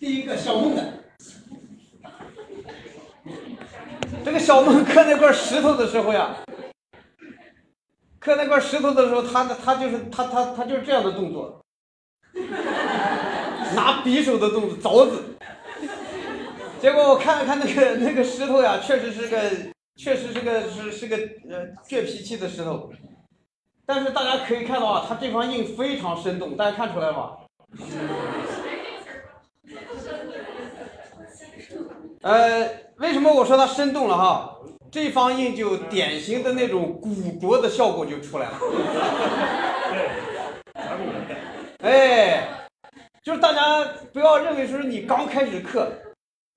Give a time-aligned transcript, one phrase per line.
[0.00, 0.82] 第一个小孟的，
[4.24, 6.36] 这个小孟刻那块石头的时候呀，
[8.18, 11.62] 刻那块石头的时候，他他就是他他他就是这样的动作，
[13.74, 15.22] 拿匕首的动作凿子。
[16.80, 19.38] 结果我看了看那个那个石头呀，确实是个
[19.96, 21.16] 确实是个是是个
[21.50, 22.90] 呃倔脾气的石头，
[23.84, 27.36] 但是大家可以看到啊，它这方印非常生动，大家看出来吧？
[32.22, 34.56] 呃，为什么我说它生动了哈？
[34.92, 38.58] 这方印就典型的那种古拙的效果就出来了。
[41.78, 42.68] 哎，
[43.22, 45.90] 就是大家不要认为说你刚开始刻，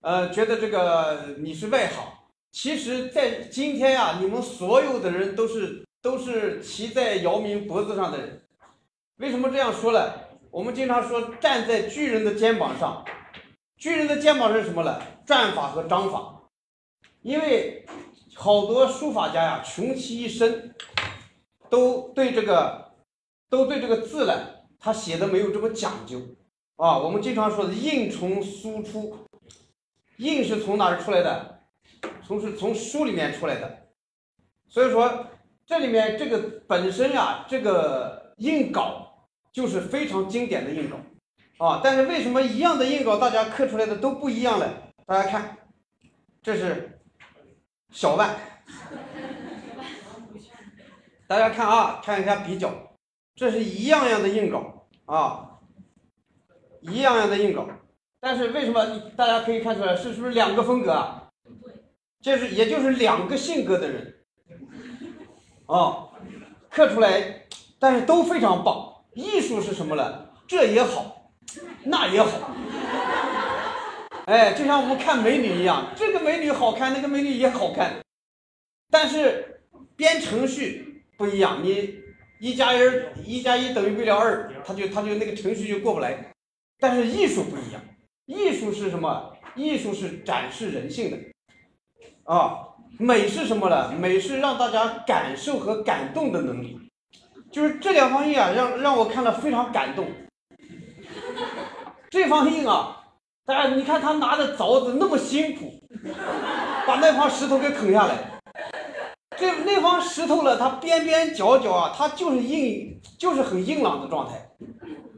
[0.01, 2.03] 呃，觉得这个你是外行。
[2.51, 8.41] 其实，在今天呀，你们所有的人都是都是骑在姚明脖子上的人。
[9.17, 10.11] 为什么这样说呢？
[10.51, 13.05] 我们经常说站在巨人的肩膀上，
[13.77, 15.01] 巨人的肩膀是什么呢？
[15.25, 16.41] 篆法和章法。
[17.21, 17.85] 因为
[18.35, 20.73] 好多书法家呀，穷其一生
[21.69, 22.91] 都对这个
[23.49, 24.33] 都对这个字呢，
[24.79, 26.19] 他写的没有这么讲究
[26.75, 26.97] 啊。
[26.97, 29.17] 我们经常说的印从书出，
[30.17, 31.61] 印是从哪儿出来的？
[32.25, 33.87] 从是从书里面出来的。
[34.67, 35.27] 所以说
[35.65, 40.97] 这里面这个本身呀，这个印稿就是非常经典的印稿
[41.65, 41.79] 啊。
[41.81, 44.67] 但是为什么一样的印稿，大家刻出来的都不一样呢？
[45.05, 45.57] 大家看，
[46.41, 46.89] 这是。
[47.91, 48.35] 小万，
[51.27, 52.73] 大家看啊，看一下比较，
[53.35, 55.59] 这是一样样的硬稿啊，
[56.81, 57.67] 一样样的硬稿，
[58.19, 58.83] 但是为什么
[59.15, 61.29] 大家可以看出来是是不是两个风格啊？
[62.19, 64.15] 就是也就是两个性格的人，
[65.67, 66.09] 啊，
[66.71, 67.45] 刻出来，
[67.77, 69.03] 但是都非常棒。
[69.13, 70.29] 艺术是什么呢？
[70.47, 71.29] 这也好，
[71.83, 72.49] 那也好。
[74.25, 77.95] 哎，就像我们看美女一样，这个美女好看，那个美女也好看，
[78.89, 79.61] 但是
[79.97, 81.99] 编程序不一样，你
[82.39, 82.79] 一加一
[83.25, 86.31] 一加一等于不了二，他就他就那个程序就过不来。
[86.79, 87.81] 但是艺术不一样，
[88.25, 89.35] 艺术是什么？
[89.55, 91.17] 艺术是展示人性的，
[92.23, 93.91] 啊，美是什么呢？
[93.91, 96.79] 美是让大家感受和感动的能力，
[97.51, 100.07] 就是这两方印啊，让让我看了非常感动。
[102.09, 103.01] 这方印啊。
[103.45, 105.73] 大家，你看他拿着凿子那么辛苦，
[106.87, 108.39] 把那方石头给啃下来。
[109.37, 114.49] 这那方石头了，它边边角角啊，它就是硬，就是很硬朗的状态。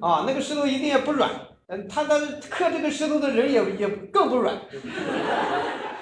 [0.01, 1.29] 啊，那个石头一定也不软。
[1.67, 4.55] 嗯，他的刻这个石头的人也也更不软。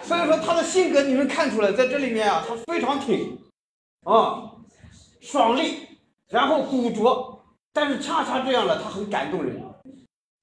[0.01, 3.37] 所以说他的性格你们看出来，在这里面啊，他非常挺，
[4.05, 4.51] 啊，
[5.19, 5.79] 爽利，
[6.29, 9.61] 然后古拙，但是恰恰这样了，他很感动人，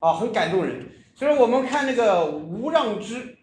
[0.01, 0.87] 啊，很感动人。
[1.21, 3.37] 就是我们看那个吴让之，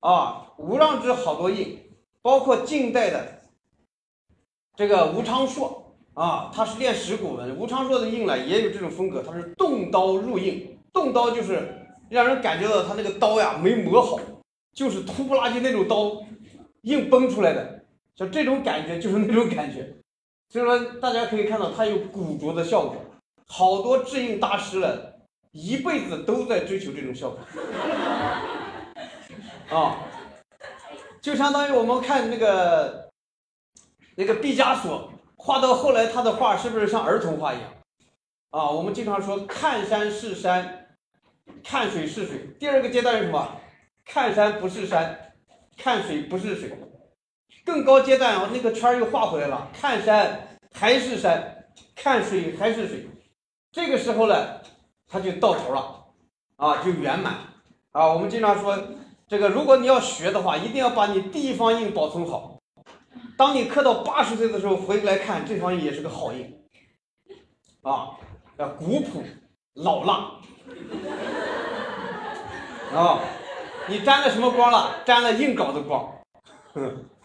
[0.00, 1.78] 啊，吴让之好多印，
[2.22, 3.42] 包括近代的
[4.74, 7.54] 这个吴昌硕，啊，他是练石鼓文。
[7.54, 14.18] 吴昌硕的印呢也有这种风格，他是动刀入印，动刀就是让人感觉到他那个刀呀没磨好，
[14.72, 16.24] 就是秃不拉几那种刀，
[16.80, 17.84] 硬崩出来的，
[18.14, 19.98] 就这种感觉就是那种感觉。
[20.48, 22.96] 所以说大家可以看到它有古拙的效果，
[23.46, 25.12] 好多制印大师了。
[25.56, 27.40] 一辈子都在追求这种效果，
[29.74, 29.96] 啊，
[31.22, 33.10] 就相当于我们看那个
[34.16, 37.72] 那个毕加索画到后来，他的画是不是像儿童画一样？
[38.50, 40.88] 啊，我们经常说看山是山，
[41.64, 42.54] 看水是水。
[42.60, 43.56] 第二个阶段是什么？
[44.04, 45.32] 看山不是山，
[45.78, 46.70] 看水不是水。
[47.64, 51.64] 更高阶段啊，那个圈又画回来了，看山还是山，
[51.94, 53.08] 看水还是水。
[53.72, 54.55] 这个时候呢？
[55.16, 56.04] 它就到头了，
[56.56, 57.36] 啊，就圆满，
[57.92, 58.78] 啊，我们经常说，
[59.26, 62.58] 这个如果你要学的话，一定要把你第一方印保存好。
[63.38, 66.54] 当你刻到八十岁的时候，回过来看这方印也是个好印，
[67.80, 68.10] 啊，
[68.58, 69.22] 要古朴
[69.72, 70.32] 老辣，
[72.94, 73.20] 啊，
[73.88, 74.96] 你沾了什么光了？
[75.06, 76.12] 沾了硬稿的光，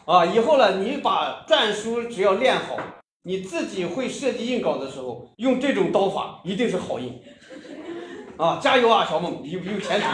[0.05, 2.77] 啊，以后呢，你把篆书只要练好，
[3.23, 7.21] 你自己会设计印稿的时候，用这种刀法一定是好印。
[8.37, 10.07] 啊，加油啊，小孟，有有前途，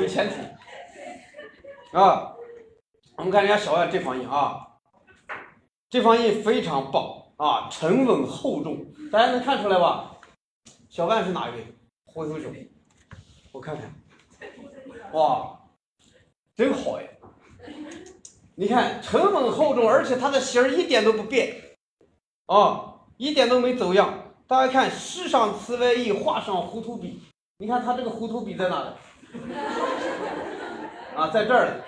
[0.00, 2.32] 有前途啊！
[3.16, 4.66] 我们看人家小万这方印啊，
[5.88, 10.16] 这方印非常棒啊，沉稳厚重，大家能看出来吧？
[10.88, 11.66] 小万是哪一位？
[12.06, 12.48] 挥挥手，
[13.52, 13.94] 我看看，
[15.12, 15.58] 哇，
[16.56, 17.08] 真好哎！
[18.56, 21.76] 你看沉稳厚重，而且它的形儿一点都不变，
[22.46, 24.23] 啊，一点都没走样。
[24.46, 27.22] 大家看，诗上词外意，画上糊涂笔，
[27.58, 28.88] 你看他这个糊涂笔在哪里？
[31.16, 31.80] 啊，在这儿。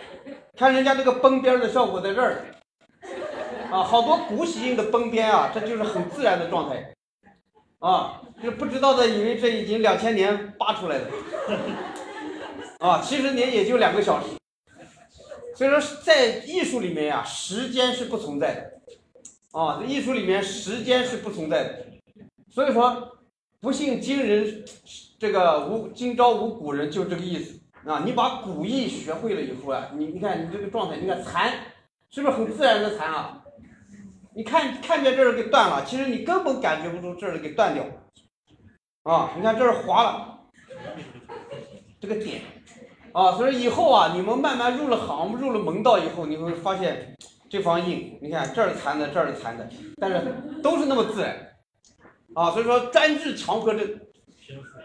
[0.56, 2.46] 看人家这个崩边的效果在这儿。
[3.70, 6.94] 啊，好多古玺印的崩边啊，这就是很自然的状态。
[7.78, 11.04] 啊，这不知道的以为这已经两千年扒出来的。
[12.78, 14.28] 啊，其实年也就两个小时。
[15.54, 18.72] 所以说，在艺术里面呀，时间是不存在的。
[19.52, 21.86] 啊，艺术里面时间是不存在的。
[22.56, 23.18] 所以说，
[23.60, 24.64] 不信今人，
[25.18, 28.00] 这个无今朝无古人，就这个意思啊。
[28.02, 31.52] 你把古意学会了以后啊，你你看你这个状态，你看残，
[32.08, 33.44] 是不是很自然的残啊？
[34.34, 37.84] 你看看见这儿给断了，其实你根本感觉不出这儿给断掉。
[39.02, 40.38] 啊，你看这儿划了，
[42.00, 42.40] 这个点，
[43.12, 47.14] 啊，所以以后啊，你们慢慢入了行，入了门道以后，你会发现
[47.50, 49.68] 这方印，你看这儿残的，这儿残的，
[50.00, 50.22] 但是
[50.62, 51.52] 都是那么自然。
[52.36, 53.98] 啊，所以说专治强迫症，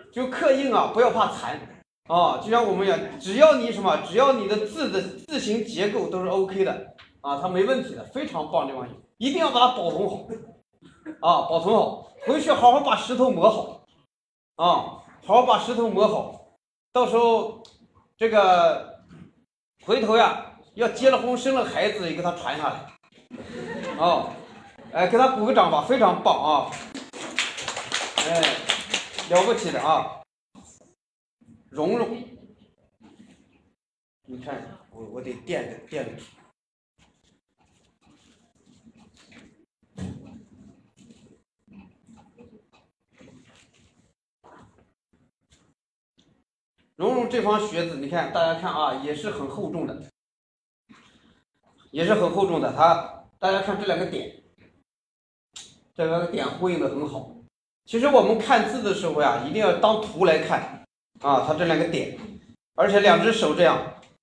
[0.10, 1.60] 就刻印啊，不要怕残。
[2.08, 2.40] 啊。
[2.42, 6.96] 就像我们一样，只要你什么，只要你的字的字形结构都是 OK 的。
[7.20, 10.16] 啊，它没问题的，非常棒这玩意，一定要把它保存好。
[11.20, 13.82] 啊，保存好，回去好好把石头磨好。
[14.56, 16.46] 啊，好好把石头磨好，
[16.94, 17.62] 到时候
[18.18, 19.02] 这个
[19.86, 24.00] 回头呀，要结了婚生了孩子也给他传下来。
[24.00, 24.28] 啊，
[24.94, 26.72] 哎，给他鼓个掌吧，非常棒啊。
[28.24, 28.40] 哎，
[29.30, 30.22] 了不起的啊！
[31.70, 32.24] 蓉蓉，
[34.26, 36.24] 你看，我我得垫着垫着。
[46.96, 50.04] 蓉蓉这方靴子，你看大家看啊，也是很厚重的，
[51.90, 52.72] 也是很厚重的。
[52.74, 54.44] 它大家看这两个点，
[55.96, 57.41] 这两个点呼应的很好。
[57.86, 60.84] 其实我们看字的时候呀，一定要当图来看
[61.22, 62.18] 啊，它这两个点，
[62.76, 63.78] 而且两只手这样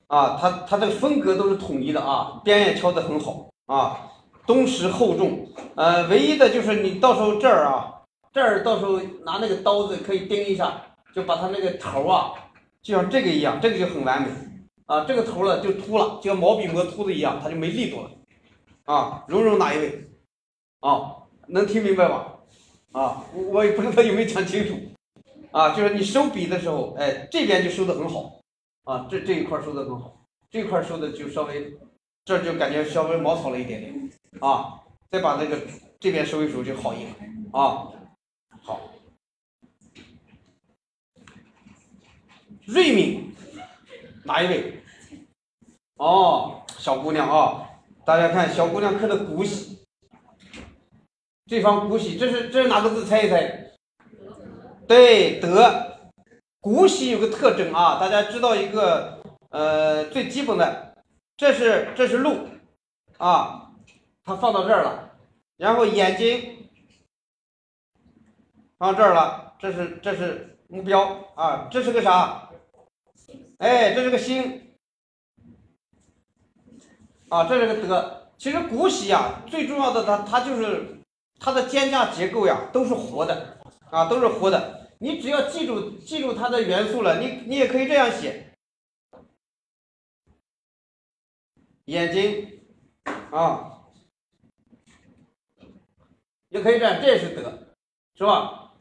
[0.06, 3.98] 啊，它它这个风格都是统一的啊，边也敲得很好啊，
[4.46, 5.46] 敦实厚重。
[5.74, 8.02] 呃，唯一的就是你到时候这儿啊，
[8.32, 10.80] 这儿到时候拿那个刀子可以钉一下，
[11.14, 12.32] 就把它那个头啊，
[12.80, 14.28] 就像这个一样，这个就很完美
[14.86, 18.10] 啊，这个头了就秃了，就像毛笔磨秃子一样，它就没力度了
[18.86, 19.24] 啊。
[19.28, 20.08] 蓉蓉哪一位？
[20.80, 21.16] 啊，
[21.48, 22.37] 能听明白吧？
[22.98, 24.76] 啊，我也不知道有没有讲清楚，
[25.52, 28.40] 啊，就是你收笔的时候，哎，这边就收的很好，
[28.82, 31.78] 啊，这这一块收的很好，这块收的就稍微，
[32.24, 34.10] 这就感觉稍微毛糙了一点点，
[34.40, 35.60] 啊，再把那个
[36.00, 37.14] 这边收一收就好一点，
[37.52, 37.86] 啊，
[38.62, 38.80] 好，
[42.66, 43.32] 瑞敏，
[44.24, 44.82] 哪一位？
[45.98, 47.70] 哦，小姑娘啊，
[48.04, 49.78] 大家看小姑娘刻的古玺。
[51.48, 53.06] 这方古玺，这是这是哪个字？
[53.06, 53.70] 猜一猜。
[54.86, 55.86] 对，德。
[56.60, 60.98] 古玺有个特征啊，大家知道一个呃最基本的，
[61.36, 62.48] 这是这是鹿
[63.16, 63.70] 啊，
[64.24, 65.12] 它放到这儿了，
[65.56, 66.68] 然后眼睛
[68.76, 72.50] 放这儿了，这是这是目标啊，这是个啥？
[73.58, 74.74] 哎，这是个心
[77.30, 78.28] 啊，这是个德。
[78.36, 80.97] 其实古玺啊，最重要的它它就是。
[81.40, 83.58] 它的肩架结构呀，都是活的，
[83.90, 84.88] 啊，都是活的。
[84.98, 88.52] 你只要记住记住它的元素了，你你也可以这样写，
[91.84, 92.60] 眼睛，
[93.30, 93.84] 啊，
[96.48, 97.74] 也可以这样，这也是德，
[98.16, 98.72] 是吧？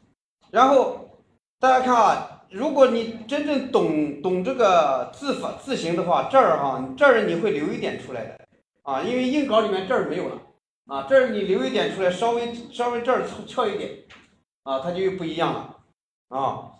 [0.50, 1.22] 然后
[1.60, 8.48] 大家看啊，如果你真正懂懂这个字法字形的话，这儿哈，这儿你会留一点出来的，
[8.82, 10.42] 啊，因为硬稿里面这儿没有了。
[10.88, 13.91] 啊，这儿你留一点出来，稍微稍微这儿翘翘一点，
[14.63, 15.75] 啊，它就又不一样了，
[16.29, 16.72] 啊，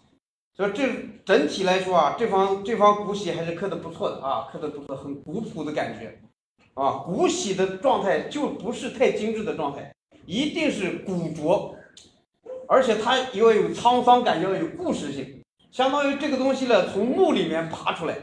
[0.56, 0.88] 所以这
[1.26, 6.18] 整体来说啊，这方这方古玺还是刻的不错的啊，刻的不错，很古朴的感觉，
[6.74, 9.94] 啊，古玺的状态就不是太精致的状态，
[10.26, 11.76] 一定是古拙，
[12.70, 18.18] 而且它要有沧桑感，要有故事性，相当于这个东西呢，从墓里面爬出来，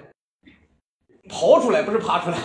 [1.28, 2.38] 刨出来不是爬出来，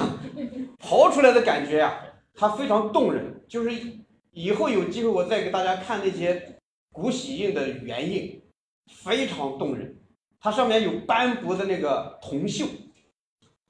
[0.83, 2.03] 刨出来的感觉呀。
[2.39, 3.69] 它非常动人，就是
[4.31, 6.55] 以后有机会我再给大家看那些
[6.93, 8.41] 古玺印的原印，
[9.03, 9.97] 非常动人。
[10.39, 12.65] 它上面有斑驳的那个铜锈，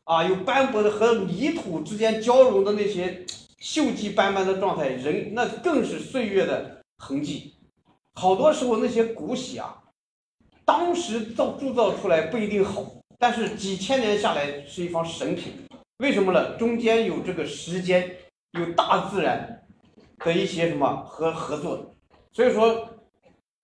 [0.03, 3.25] 啊，有斑驳的和泥土之间交融的那些
[3.59, 7.55] 锈迹斑斑的状态，人那更是岁月的痕迹。
[8.13, 9.81] 好多时候那些古玺啊，
[10.63, 12.85] 当时造铸造出来不一定好，
[13.17, 15.53] 但是几千年下来是一方神品。
[15.97, 16.55] 为什么呢？
[16.59, 18.15] 中间有这个时间。
[18.51, 19.67] 有大自然
[20.17, 21.95] 的一些什么和合作，
[22.31, 22.89] 所以说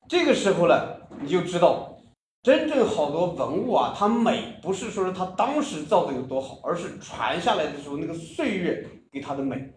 [0.08, 1.98] 这个时候呢，你就知道
[2.44, 9.74] 真正好多文物啊，它美不是说是它当时造的有多好，而是传下来的时候那个岁月给它的美，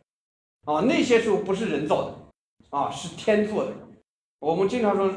[0.66, 2.14] 啊，那些时候不是人造的，
[2.68, 3.72] 啊，是天做的。
[4.40, 5.10] 我们经常说，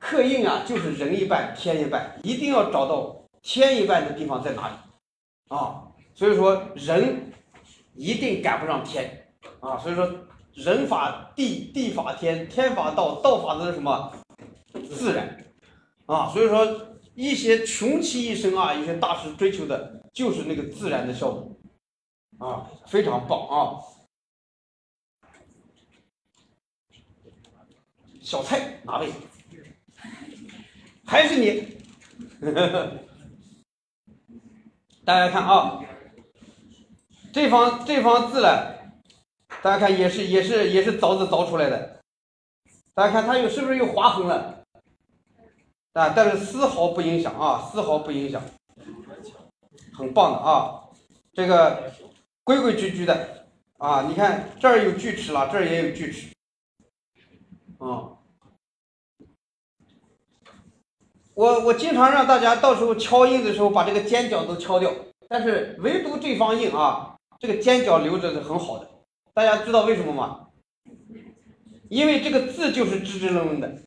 [0.00, 4.74] 刻印啊，就是人一半，天一半，一定要找到天一半的地方在哪里，
[5.54, 7.27] 啊，所以说人
[7.98, 10.08] 一定赶不上天，啊，所以说
[10.54, 14.12] 人法地，地法天，天法道，道法的什么
[14.88, 15.44] 自然，
[16.06, 21.50] 啊，所以说一些穷其一生啊，一些大师追求的就是那个自然的效果，
[22.38, 23.82] 啊，非常棒啊。
[28.20, 29.10] 小蔡哪位？
[31.04, 31.78] 还是你？
[35.04, 35.80] 大家看啊，
[37.38, 38.74] 这方这方字呢，
[39.62, 42.00] 大家看也是也是也是凿子凿出来的。
[42.94, 44.64] 大家看它有是不是有划痕了？
[45.92, 48.42] 啊，但是丝毫不影响啊，丝毫不影响，
[49.96, 50.82] 很棒的啊，
[51.32, 51.92] 这个
[52.42, 56.32] 规规矩矩的啊，你看这儿有锯齿了，这儿也有锯齿，
[57.78, 58.18] 啊。
[61.34, 64.92] 我我经常让大家到时候敲印的时候把这个尖角都敲掉，
[65.28, 68.90] 但是唯独这方印啊，这个尖角留着是很好的。
[69.32, 70.48] 大家知道为什么吗？
[71.88, 73.82] 因为这个字就是支支棱棱的，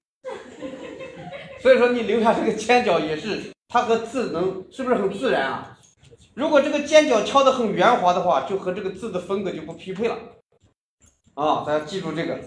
[1.59, 5.77] 所以说你留下这个尖角也是它和字能是不是很自然啊？
[6.33, 10.17] 如果这个尖角敲得很圆滑的话，就和这个字的风格就不匹配了
[11.35, 11.63] 啊！
[11.65, 12.39] 大家记住这个。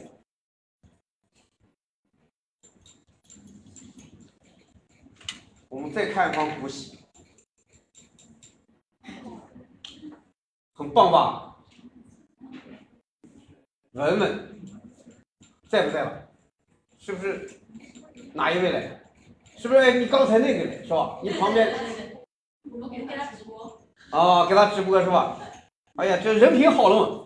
[5.69, 6.99] 我们再看一方古玺，
[10.77, 11.55] 很棒吧？
[13.93, 14.61] 文文
[15.69, 16.27] 在不在了？
[16.99, 17.49] 是不是？
[18.33, 19.01] 哪一位来？
[19.57, 21.21] 是不是你刚才那个来是吧？
[21.23, 21.73] 你旁边？
[22.73, 23.81] 我们给他直播。
[24.11, 25.39] 哦，给他直播是吧？
[25.97, 27.25] 哎呀，这人品好了嘛？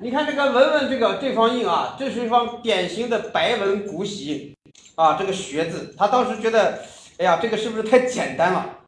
[0.00, 4.56] 你看这个文文这个这方印啊，这是一方典型的白文古玺
[4.96, 6.82] 啊，这个学字，他当时觉得。
[7.16, 8.80] 哎呀，这个是不是太简单了？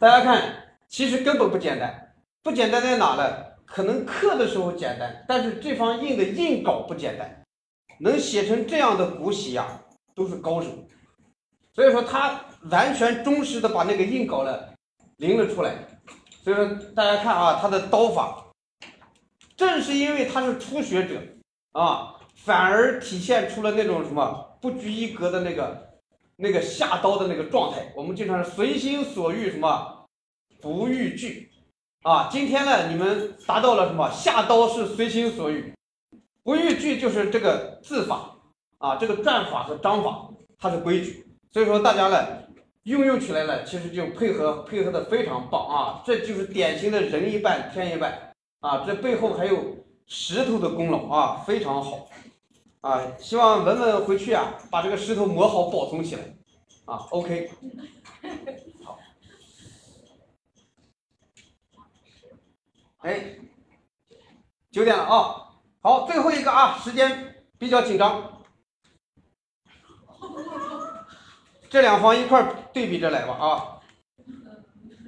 [0.00, 2.11] 大家看，其实根本不简单，
[2.42, 3.52] 不简单在哪呢？
[3.64, 7.44] 可能刻的时候简单，但是这方印的印稿不简单，
[8.00, 9.80] 能写成这样的古玺呀，
[10.14, 10.68] 都是高手。
[11.72, 14.58] 所以说他完全忠实的把那个印稿呢
[15.18, 15.74] 临了出来。
[16.42, 18.46] 所以说大家看啊，他的刀法，
[19.56, 21.20] 正是因为他是初学者
[21.72, 25.90] 啊，反而体现出了那种什么不拘一格的那个。
[26.36, 30.06] 那个下刀的那个状态，我们经常是随心所欲，什么
[30.60, 31.51] 不逾矩
[32.02, 32.28] 啊？
[32.30, 34.10] 今天呢，你们达到了什么？
[34.10, 35.72] 下刀是随心所欲，
[36.42, 38.36] 不逾矩就是这个字法
[38.78, 40.28] 啊，这个篆法和章法
[40.58, 42.26] 它是规矩，所以说大家呢
[42.82, 52.08] 运用起来呢，其实就配合配合的非常棒啊，这就是典型的人一半天一半啊，这背后还有石头的功劳啊，非常好。
[52.80, 56.22] 啊，希望文文回去啊，把这个石头磨好，保存起来。
[56.84, 57.48] 啊，OK，
[58.82, 58.98] 好。
[63.02, 63.36] 哎，
[64.70, 65.48] 九点了啊，
[65.80, 68.42] 好，最后一个啊，时间比较紧张，
[71.68, 73.80] 这两方一块对比着来吧啊。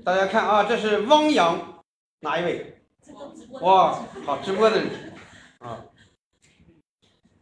[0.05, 1.83] 大家看啊，这是汪洋，
[2.21, 2.83] 哪一位？
[3.61, 3.97] 哇，
[4.27, 5.15] 好，直播的人
[5.61, 5.85] 啊。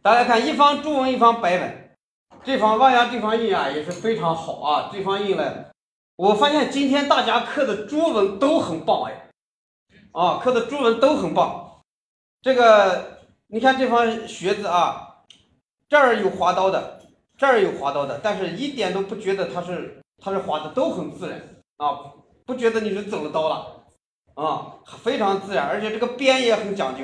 [0.03, 1.95] 大家看，一方朱文，一方白文，
[2.43, 4.91] 这方汪洋这方印啊也是非常好啊。
[4.93, 5.65] 这方印呢，
[6.15, 9.31] 我发现今天大家刻的朱文都很棒哎，
[10.13, 11.81] 啊，刻的朱文都很棒。
[12.41, 15.23] 这个你看这方学字啊，
[15.89, 17.01] 这儿有划刀的，
[17.37, 21.41] 这儿有划刀的，但是一点都不觉得它是它是划的都很自然
[21.77, 22.13] 啊，
[22.45, 23.85] 不觉得你是走了刀了
[24.35, 27.03] 啊，非常自然，而且这个边也很讲究。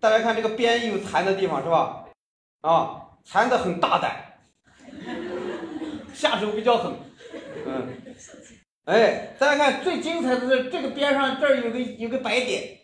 [0.00, 2.06] 大家看这个边有残的地方是吧？
[2.62, 4.40] 啊，残的很大胆，
[6.12, 6.92] 下手比较狠，
[7.66, 7.88] 嗯，
[8.84, 12.80] 哎，大家看最精彩的是这个边上这儿有个有个白点，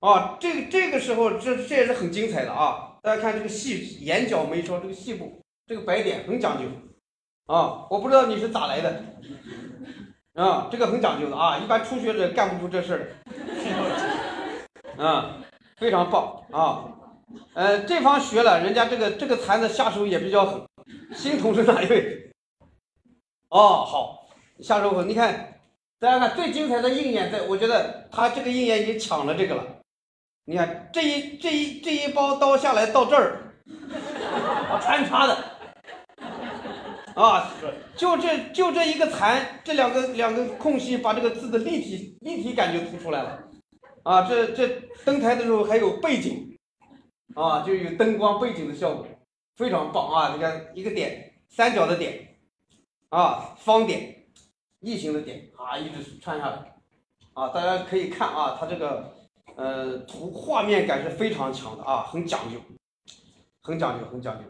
[0.00, 6.64] 啊，这个这个时候这这也是很精彩的啊，大家看这个细眼角眉梢这个细部这个白点很讲究，
[7.46, 9.04] 啊，我不知道你是咋来的，
[10.34, 13.20] 啊，这个很讲究的啊，一般初学者干不出这事
[14.96, 15.36] 儿，啊，
[15.76, 16.94] 非常棒啊。
[17.52, 20.62] 呃，这方学了，人家这个这个残子下手也比较狠。
[21.14, 22.32] 新同事哪一位？
[23.50, 24.17] 哦，好，
[24.60, 25.08] 下手狠。
[25.08, 25.60] 你看，
[25.98, 29.64] 大家看最精彩的应眼，在我觉得他这个应眼已经抢了这个了。
[30.44, 33.54] 你看这一这一这一包刀下来到这儿，
[34.80, 35.36] 穿插的，
[37.14, 37.52] 啊，
[37.96, 43.44] 就这就这一个残，这两个两个空隙把这个字的立体立体感就突出来了。
[44.04, 44.66] 啊，这这
[45.04, 46.56] 登台的时候还有背景，
[47.34, 49.06] 啊，就有灯光背景的效果，
[49.56, 50.32] 非常棒啊！
[50.34, 52.38] 你看一个点，三角的点，
[53.10, 54.17] 啊，方点，
[54.80, 56.76] 异形的点，啊，一直穿下来，
[57.34, 59.12] 啊，大家可以看啊，它这个
[59.56, 62.60] 呃图画面感是非常强的啊，很讲究，
[63.62, 64.44] 很讲究，很讲究。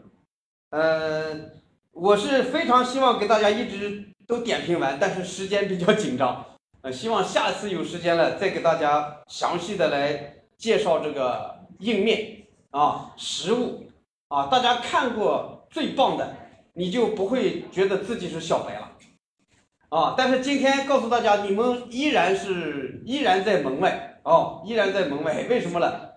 [0.69, 1.33] 呃，
[1.91, 6.45] 我是非常希望给大家一直都点评完，但是时间比较紧张，
[6.81, 13.87] 呃，希望下次有时间了再给大家详细的来介绍这个硬面啊实物
[14.27, 16.35] 啊，大家看过最棒的，
[16.73, 18.88] 你就不会觉得自己是小白了。
[19.89, 20.15] 啊。
[20.17, 26.09] 但是今天告诉大家，你们依然是依然在门外哦，依然在门外，为什么呢？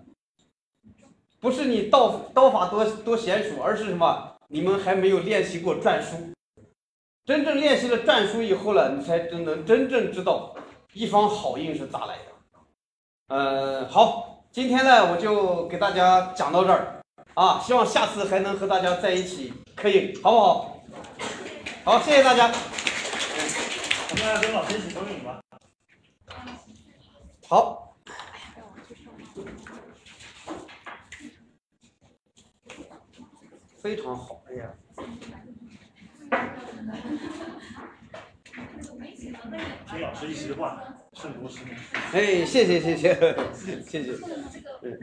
[1.41, 4.37] 不是你刀刀法多多娴熟，而是什么？
[4.49, 6.17] 你们还没有练习过篆书，
[7.25, 10.55] 真正练习了篆书以后了，你才真能真正知道
[10.93, 12.23] 一方好印是咋来的。
[13.29, 17.01] 嗯，好，今天呢我就给大家讲到这儿
[17.33, 20.77] 啊，希望下次还能和大家在一起刻印，好不好？
[21.85, 22.53] 好，谢谢大家。
[24.13, 25.41] 我们跟老师一起合影吧。
[27.49, 27.97] 好。
[33.79, 34.71] 非常好，哎呀！
[39.89, 41.75] 听老师一席话，胜读十年。
[42.13, 43.15] 哎，谢谢谢谢
[43.83, 44.13] 谢谢。
[44.83, 45.01] 嗯。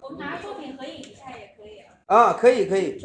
[0.00, 1.57] 我们拿作品合影一下也可以。
[2.08, 3.00] 啊，可以可以。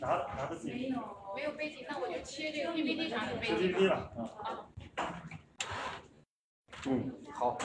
[0.00, 0.72] 拿拿着自己。
[0.72, 0.96] 没有，
[1.36, 3.56] 没有背景，那我就切这个 PPT 上的背景。
[3.56, 3.94] PPT 了，
[4.94, 5.22] 啊。
[6.86, 7.58] 嗯，好。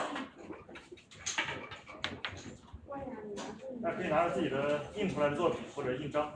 [3.82, 6.34] 那可以拿着自己的印出来的作品或者印章。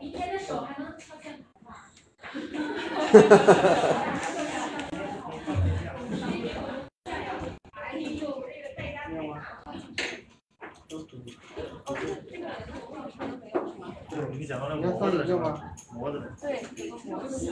[0.00, 1.74] 明天的手还能敲键盘吗？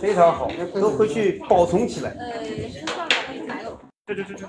[0.01, 2.11] 非常好，都回去保存起来。
[2.11, 3.79] 呃，是算了，可以买了。
[4.07, 4.47] 这这这这，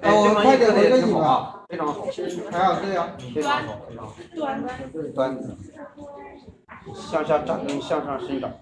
[0.00, 2.04] 哎，我快点回个你啊，非常好，
[2.50, 4.62] 还有对呀，非常好，非常好，端
[5.14, 5.56] 端子，
[6.94, 8.52] 向下扎根，向上生长，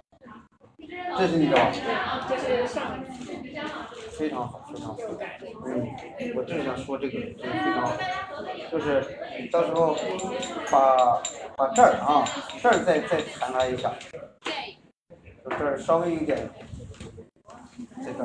[1.17, 1.71] 这是你的吧？
[2.29, 2.83] 这是上
[4.11, 4.97] 非常好，非常好，
[5.67, 5.91] 嗯，
[6.35, 7.97] 我正想说这个，这个非常好，
[8.71, 9.03] 就是
[9.51, 9.97] 到时候
[10.71, 11.23] 把
[11.57, 12.25] 把这儿啊，
[12.63, 13.93] 这儿再再弹拉一下，
[15.45, 16.49] 就这儿稍微有点。
[18.05, 18.25] 这个，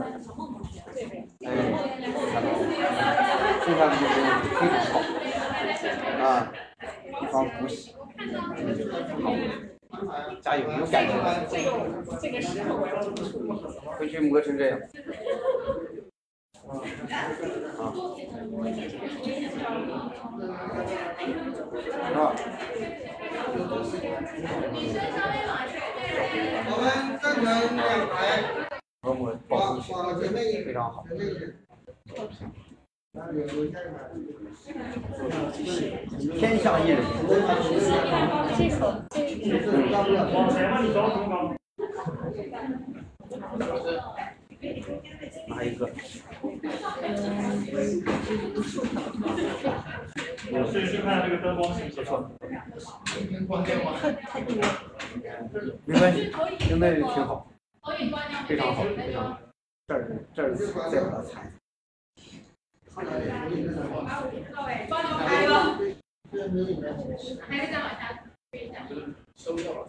[1.44, 1.50] 哎，
[3.66, 4.16] 剩下的就是
[4.60, 4.94] 非常好，
[6.24, 6.54] 啊，
[7.22, 7.94] 一方补喜，
[9.24, 9.26] 好，
[10.42, 11.14] 加油，有感觉。
[11.50, 11.68] 这个
[12.22, 13.02] 这个时候我要
[13.98, 14.80] 回去磨成这样。
[16.68, 16.72] 啊。
[22.16, 22.36] 啊。
[26.68, 26.86] 我们
[27.22, 28.18] 正门两排。
[29.04, 31.04] 和我保存起来非常好。
[36.40, 37.04] 天下一人。
[45.50, 45.90] 哪一个？
[50.54, 52.10] 我试试看这个灯光行不行？
[55.86, 57.52] 没关系，现在挺好。
[58.48, 59.38] 非常好，非常好。
[59.88, 60.56] 这儿这儿
[60.90, 61.52] 再把它裁。
[62.94, 63.10] 还有
[67.72, 68.02] 再往下
[68.52, 68.76] 推一下。
[69.36, 69.88] 收掉了。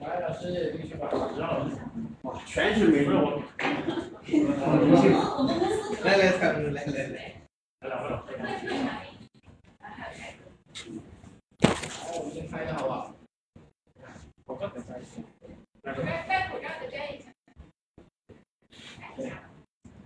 [0.00, 1.08] 来，老师继续吧。
[2.22, 3.12] 哇，全是美女。
[6.02, 7.16] 来来来来来来。
[11.88, 13.11] 好，我们先拍一下，好不好？
[15.82, 17.24] 戴口罩的摘一下。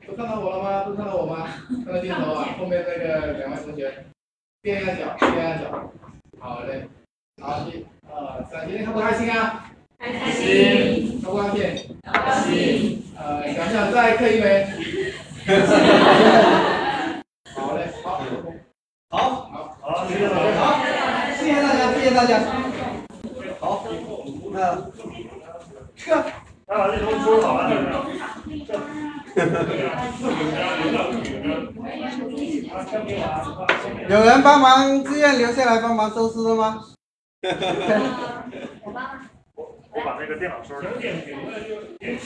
[0.06, 0.84] 都看到我了吗？
[0.84, 1.48] 都看到我吗？
[1.84, 2.48] 看到镜头啊！
[2.58, 4.06] 后面那个两位同学，
[4.62, 5.92] 垫一下脚，垫一下脚。
[6.40, 6.88] 好嘞，
[7.42, 9.30] 好，一、二、三，今天开不开心。
[9.30, 9.70] 啊？
[9.98, 11.20] 开心。
[11.22, 11.60] 开不开心？
[12.02, 13.02] 开心。
[13.18, 14.66] 呃，想不想再刻一枚？
[17.54, 18.24] 好嘞，好，
[20.08, 20.62] 谢谢老师，好，
[21.36, 22.40] 谢谢大家，谢谢大家，
[26.06, 26.22] 哥，
[26.68, 28.72] 咱把东西收拾好了，是不是？
[34.08, 36.84] 有人帮忙自愿留下来帮忙收尸吗？
[38.84, 39.04] 我帮。
[40.04, 40.86] 把那个电脑收拾。
[41.00, 41.74] 点名就。
[41.98, 42.18] 点。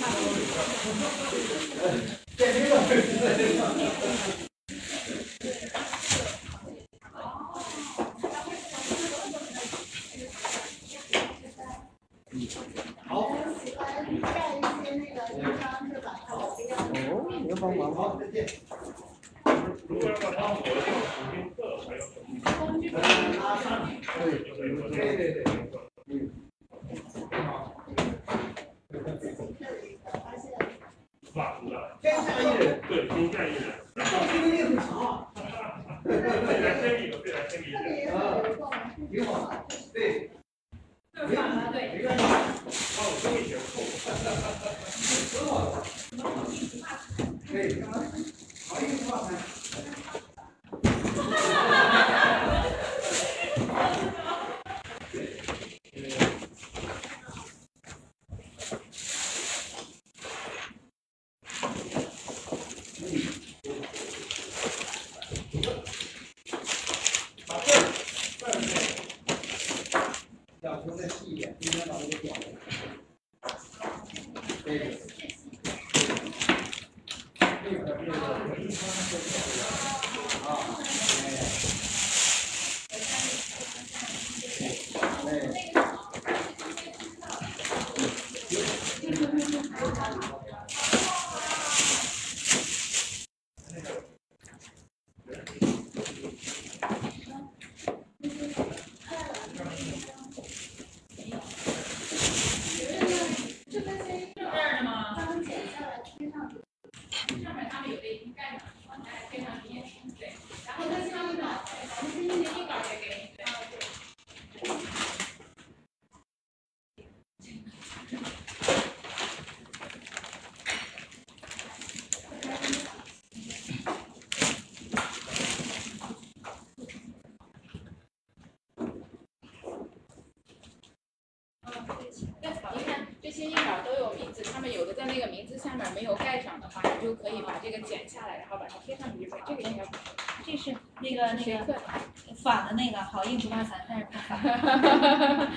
[143.64, 145.52] 哈哈哈哈哈！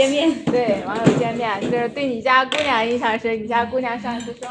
[0.00, 3.42] 见面，对网友见面，就是对你家姑娘印象深。
[3.42, 4.48] 你家姑娘上次说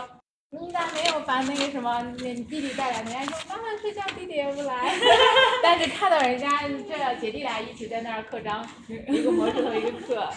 [0.52, 3.02] 你咋没有把那个什么你弟弟带来？
[3.02, 4.94] 人家说妈妈睡觉，弟弟也不来。
[5.64, 8.64] 但是看到人家这姐弟俩一起在那儿刻章，
[9.08, 10.30] 一个磨石头一个刻。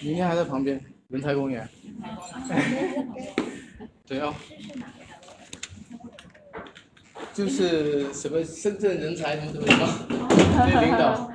[0.00, 1.68] 明天还在旁边人才公园。
[4.08, 4.34] 对哦。
[7.32, 10.26] 就是什么深圳人才什么什么什么，
[10.66, 11.30] 对领导。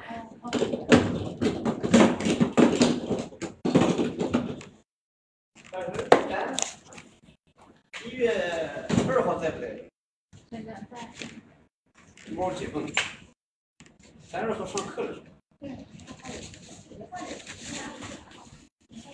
[8.05, 8.31] 一月
[9.09, 9.67] 二号在不在？
[10.95, 11.27] 现在
[12.25, 12.35] 在。
[12.35, 12.87] 猫解封。
[14.23, 15.17] 三月号上课了。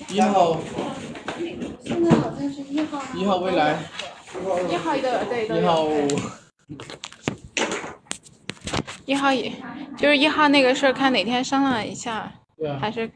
[0.09, 0.59] 一号。
[1.83, 3.01] 现在好像是一号。
[3.15, 3.79] 一号未来。
[4.69, 5.87] 一号一个对一号。
[9.05, 9.51] 一号也，
[9.97, 13.11] 就是一号那个事儿，看哪天商量一下，对啊，还是